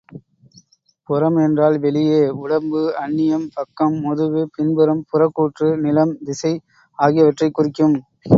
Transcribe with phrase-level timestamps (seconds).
[1.09, 2.29] புறம் என்றால் வெளியே.
[2.43, 6.53] உடம்பு, அன்னியம், பக்கம், முதுகு, பின்புறம், புறக்கூற்று, நிலம், திசை
[6.99, 7.95] ஆகியவற்றைக் குறிக்கும்.